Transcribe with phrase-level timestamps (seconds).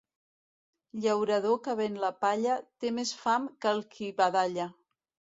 [1.01, 2.55] Llaurador que ven la palla
[2.85, 4.67] té més fam que el qui badalla.